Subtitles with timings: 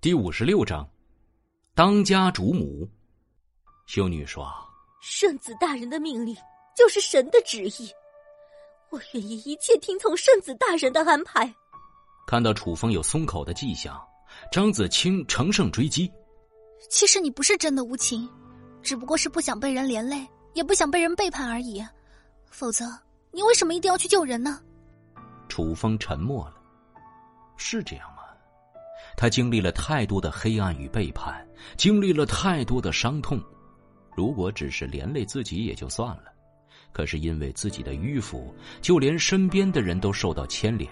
[0.00, 0.88] 第五十六章，
[1.74, 2.88] 当家主母。
[3.86, 4.48] 修女说
[5.02, 6.36] ：“圣子大人的命令
[6.76, 7.90] 就是神的旨意，
[8.90, 11.52] 我愿意一切听从圣子大人的安排。”
[12.28, 14.00] 看到楚风有松口的迹象，
[14.52, 16.08] 张子清乘胜追击
[16.88, 18.30] ：“其实你不是真的无情，
[18.84, 20.24] 只不过是不想被人连累，
[20.54, 21.84] 也不想被人背叛而已。
[22.46, 22.84] 否则，
[23.32, 24.60] 你为什么一定要去救人呢？”
[25.50, 26.54] 楚风沉默了。
[27.56, 28.17] 是这样吗？
[29.20, 31.44] 他经历了太多的黑暗与背叛，
[31.76, 33.42] 经历了太多的伤痛。
[34.14, 36.26] 如果只是连累自己也就算了，
[36.92, 40.88] 可是因为自己的迂腐，就连身边的人都受到牵连，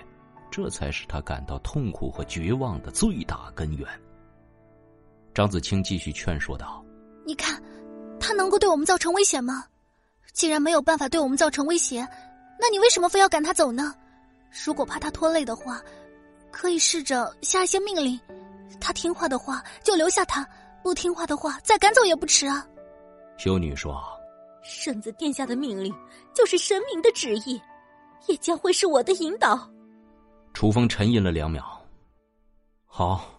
[0.50, 3.88] 这才是他感到痛苦和绝望的最大根源。
[5.32, 6.84] 张子清继续劝说道
[7.24, 7.62] ：“你看，
[8.18, 9.64] 他能够对我们造成危险吗？
[10.32, 12.00] 既然没有办法对我们造成威胁，
[12.58, 13.94] 那你为什么非要赶他走呢？
[14.64, 15.80] 如果怕他拖累的话。”
[16.56, 18.18] 可以试着下一些命令，
[18.80, 20.48] 他听话的话就留下他，
[20.82, 22.66] 不听话的话再赶走也不迟啊。
[23.36, 24.02] 修女说
[24.64, 25.94] ：“圣子殿下的命令
[26.34, 27.60] 就是神明的旨意，
[28.26, 29.70] 也将会是我的引导。”
[30.54, 31.62] 楚风沉吟了两秒，
[32.86, 33.38] 好。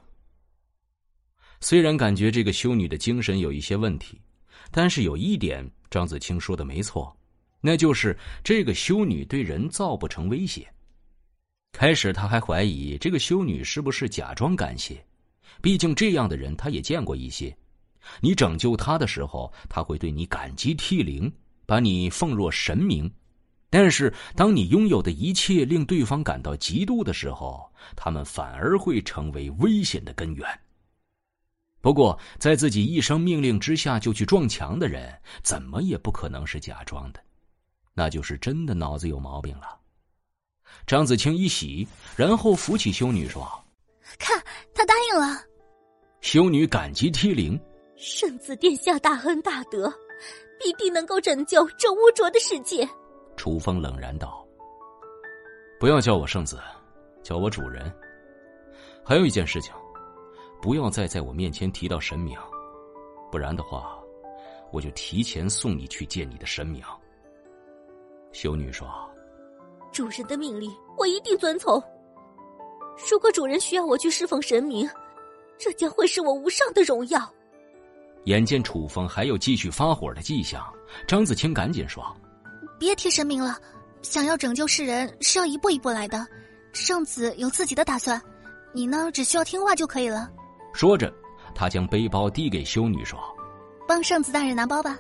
[1.60, 4.22] 虽然感觉这个修女的精神有一些问题，
[4.70, 7.18] 但是有一点张子清说的没错，
[7.62, 10.72] 那就是这个修女对人造不成威胁。
[11.78, 15.00] 开始他还怀疑这个修女是不是假装感谢，
[15.62, 17.56] 毕竟这样的人他也见过一些。
[18.20, 21.32] 你拯救他的时候，他会对你感激涕零，
[21.68, 23.08] 把你奉若神明；
[23.70, 30.60] 但是当你拥有的一切令对方感到嫉妒的时候，他们反而会成为危险的根源。
[31.80, 37.20] 不过，在自己一声命令之下就去撞墙的人，怎么也不可能是假装的，
[37.94, 39.78] 那就是真的脑子有毛病了。
[40.86, 43.46] 张子清一喜，然后扶起修女说
[44.18, 44.42] ：“看，
[44.74, 45.42] 他答应了。”
[46.22, 47.60] 修女感激涕零
[47.98, 49.94] ：“圣子殿下大恩大德，
[50.60, 52.88] 必定能够拯救这污浊的世界。”
[53.36, 54.46] 楚风冷然道
[55.80, 56.58] ：“不要叫我圣子，
[57.22, 57.94] 叫我主人。
[59.04, 59.74] 还有一件事情，
[60.62, 62.38] 不要再在我面前提到神明，
[63.32, 64.00] 不然的话，
[64.72, 66.82] 我就提前送你去见你的神明。”
[68.32, 68.88] 修女说。
[69.98, 71.82] 主人的命令，我一定遵从。
[73.10, 74.88] 如果主人需要我去侍奉神明，
[75.58, 77.20] 这将会是我无上的荣耀。
[78.26, 80.64] 眼见楚风还有继续发火的迹象，
[81.08, 82.06] 张子清赶紧说
[82.78, 83.58] ：“别提神明了，
[84.04, 86.24] 想要拯救世人是要一步一步来的。
[86.74, 88.22] 圣子有自己的打算，
[88.74, 90.30] 你呢，只需要听话就可以了。”
[90.74, 91.12] 说着，
[91.56, 93.18] 他将背包递给修女说
[93.90, 94.96] ：“帮圣子大人拿包吧。”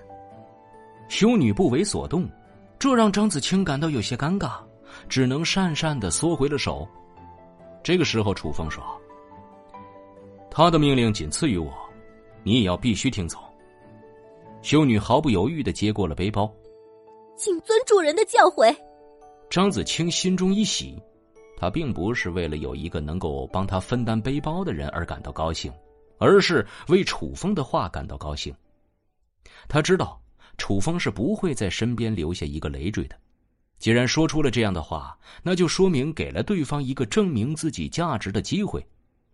[1.08, 2.28] 修女不为所动，
[2.80, 4.54] 这让张子清感到有些尴尬。
[5.08, 6.88] 只能讪讪的缩回了手。
[7.84, 8.84] 这个时候，楚风说
[10.52, 11.72] ：“他的命令仅次于我，
[12.44, 13.42] 你也要必须听从。”
[14.62, 16.52] 修女毫不犹豫的接过了背包，
[17.38, 18.76] 请遵主人的教诲。
[19.50, 21.02] 张子清心中一喜，
[21.56, 25.72] 他并不是为了有一个能够帮他分担背包的人而感到高兴，
[26.18, 28.54] 而是为楚风的话感到高兴。
[29.70, 30.20] 他知道
[30.58, 33.16] 楚风是不会在身边留下一个累赘的。
[33.80, 38.86] 既然说出了这样的话，那就说明给了对方一个证明自己价值的机会。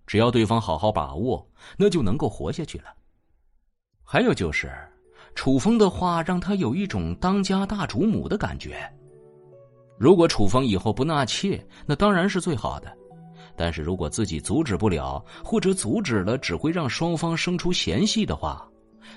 [0.05, 2.85] 只要对方好好把握，那就能够活下去了。
[4.03, 4.69] 还有就是，
[5.33, 8.77] 楚风的话让他有一种当家大主母的感觉。
[9.97, 12.93] 如果楚风以后不纳妾，那当然是最好的。
[13.55, 18.67] 但是如果自己阻止不了，或者阻止了只会让双方生出嫌隙的话，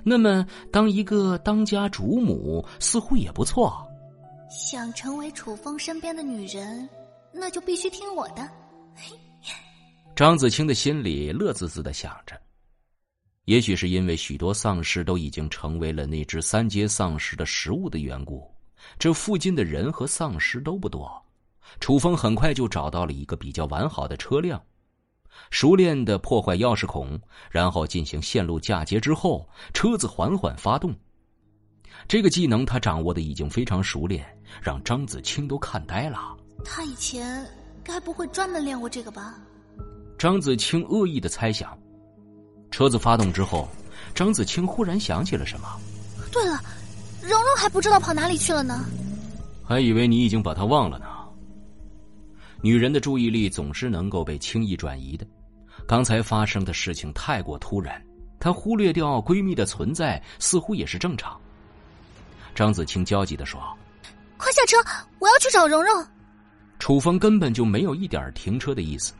[0.04, 3.84] 那么当一个当家主母似乎也不错。
[4.48, 6.88] 想成为楚风身边的女人，
[7.32, 8.48] 那就必须听我的。
[10.14, 12.40] 张子清的心里乐滋滋的想着，
[13.44, 18.50] 也许是因为许多丧尸都已经成为了那只三阶丧尸的食物的缘故，
[18.98, 21.10] 这附近的人和丧尸都不多。
[21.80, 24.62] 楚风很快就找到了一个比较完好的车辆，
[25.50, 27.20] 熟练的破坏钥匙孔，
[27.50, 30.94] 然后进行线路嫁接之后，车子缓缓发动。
[32.08, 34.24] 这个技能他掌握的已经非常熟练，
[34.62, 36.36] 让张子清都看呆了。
[36.64, 37.44] 他以前
[37.82, 39.34] 该不会专门练过这个吧？
[40.18, 41.76] 张子清恶意的猜想。
[42.70, 43.68] 车子发动之后，
[44.14, 45.68] 张子清忽然想起了什么。
[46.32, 46.60] 对了，
[47.22, 48.84] 蓉蓉还不知道跑哪里去了呢。
[49.64, 51.06] 还以为你已经把她忘了呢。
[52.62, 55.26] 女人的注意力总是能够被轻易转移的。
[55.86, 58.02] 刚才发生的事情太过突然，
[58.40, 61.38] 她忽略掉闺蜜的存在，似乎也是正常。
[62.56, 63.60] 张子清焦急的说
[64.38, 64.78] ：“快下车，
[65.18, 66.06] 我要去找蓉蓉。”
[66.80, 69.12] 楚风根本就没有一点停车的意思。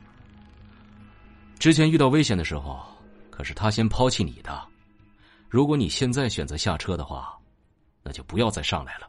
[1.59, 2.83] 之前遇到危险的时候，
[3.31, 4.67] 可是他先抛弃你的。
[5.51, 7.39] 如果你现在选择下车的话，
[8.03, 9.07] 那就不要再上来了。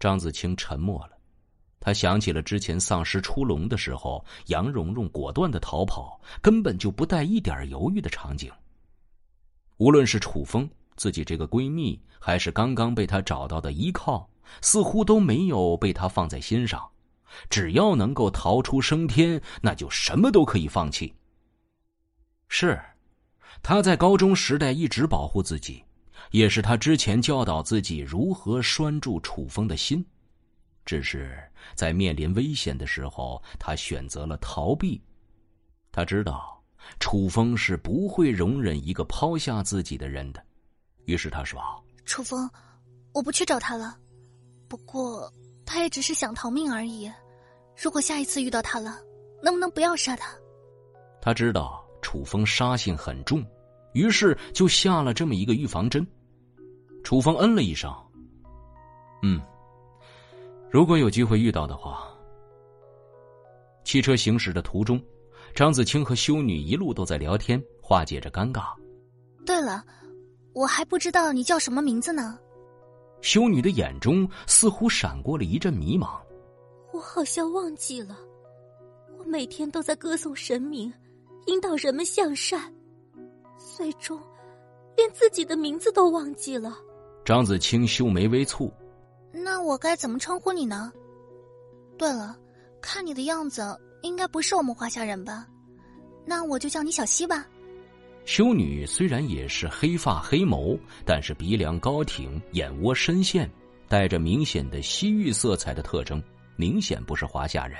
[0.00, 1.16] 张子清沉默了，
[1.78, 8.50] 他想起了之前丧尸出笼的时候，杨蓉蓉果断的逃跑，根本就不带一点犹豫的场景。
[9.76, 10.68] 无论是楚风
[10.98, 14.28] 自己这个闺蜜，还是刚刚被他找到的依靠，
[14.60, 16.86] 似乎都没有被他放在心上。
[17.48, 21.14] 只要能够逃出升天，那就什么都可以放弃。
[22.48, 22.80] 是，
[23.62, 25.84] 他在高中时代一直保护自己，
[26.30, 30.04] 也是他之前教导自己如何拴住楚风的心。
[30.86, 31.38] 只是
[31.74, 35.00] 在面临危险的时候，他选择了逃避。
[35.92, 36.62] 他知道
[36.98, 40.42] 楚风是不会容忍一个抛下自己的人的，
[41.08, 41.58] 于是他说
[42.04, 42.48] ：“楚风，
[43.14, 43.96] 我不去找他了。
[44.68, 45.32] 不过
[45.64, 47.10] 他也只是想逃命而已。
[47.82, 48.98] 如果下一次遇到他了，
[49.42, 50.30] 能不能不要杀他？”
[51.20, 51.84] 他知道。
[52.00, 53.44] 楚风杀性很重，
[53.92, 56.06] 于是就下了这么一个预防针。
[57.02, 57.92] 楚风嗯了一声，
[59.24, 59.42] 嗯，
[60.70, 62.08] 如果有机会遇到的话。
[63.82, 65.02] 汽车行驶的途中，
[65.56, 68.72] 张子清和修女一路都在聊天，化解着尴尬。
[69.44, 69.84] 对了，
[70.58, 72.36] 我还不知道你叫什么名字呢。
[73.20, 76.18] 修女的眼中似乎闪过了一阵迷茫。
[76.92, 78.18] 我好像忘记了，
[79.16, 80.92] 我每天都在歌颂神明。
[81.46, 82.74] 引导人们向善，
[83.56, 84.20] 最终
[84.96, 86.76] 连自己的名字都忘记了。
[87.24, 88.70] 张子清秀眉微蹙，
[89.32, 90.92] 那我该怎么称呼你呢？
[91.96, 92.36] 对了，
[92.82, 93.62] 看你的样子，
[94.02, 95.46] 应该不是我们华夏人吧？
[96.26, 97.46] 那我就叫你小溪吧。
[98.28, 103.50] 修女虽然也是黑发黑眸，但是鼻梁高挺，眼窝深陷，
[103.88, 106.22] 带着明显的西域色彩的特征，
[106.54, 107.78] 明显不是华夏人。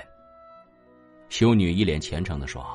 [1.29, 2.65] 修女一脸虔诚的说。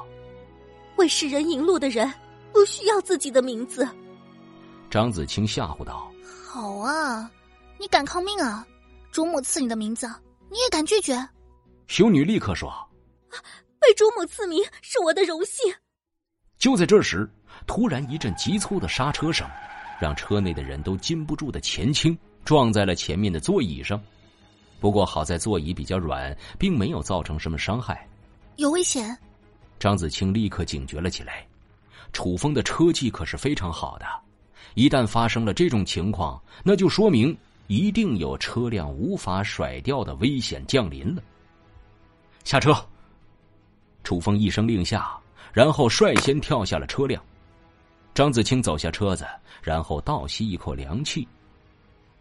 [0.98, 2.08] 为世人引路的人，
[2.52, 3.84] 不需要自己的名字。
[4.88, 6.08] 张子清吓唬道
[6.46, 7.28] ：“好啊，
[7.76, 8.64] 你敢抗命啊！
[9.10, 10.06] 主母赐你的名字，
[10.48, 11.28] 你也敢拒绝？”
[11.88, 12.72] 修女立刻说
[13.82, 15.74] ：“被主母赐名是我的荣幸。”
[16.56, 17.28] 就在这时，
[17.66, 19.48] 突然一阵急促的刹车声，
[20.00, 24.00] 让车内的人都禁不住的前倾，撞在了前面的座椅上。
[24.80, 28.06] 不过好在座椅比较软，并没有造成什么伤害。
[28.56, 29.16] 有危险。
[29.78, 31.46] 张子清立刻警觉了起来，
[32.12, 34.06] 楚风的车技可是非常好的，
[34.74, 37.36] 一旦发生了这种情况，那就说明
[37.66, 41.22] 一定有车辆无法甩掉的危险降临了。
[42.44, 42.74] 下车！
[44.02, 45.18] 楚风一声令下，
[45.50, 47.22] 然后率先跳下了车辆。
[48.14, 49.26] 张子清走下车子，
[49.60, 51.26] 然后倒吸一口凉气。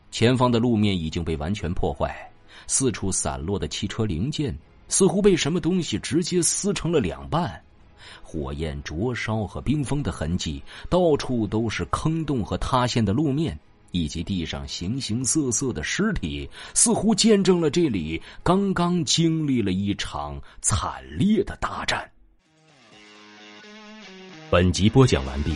[0.09, 2.29] 前方的路面已经被完全破坏，
[2.65, 4.57] 四处散落的汽车零件。
[4.89, 7.59] 似乎被什么东西直接撕成了两半，
[8.21, 13.57] 火焰灼烧和冰封的痕迹，到处都是坑洞和塌陷的路面，
[13.91, 22.07] 以及地上形形色色的尸体，似乎见证了这里刚刚经历了一场惨烈的大战。
[24.51, 25.55] 本集播讲完毕，